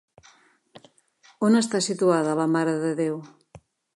[1.49, 3.23] On està situada la Mare de Déu?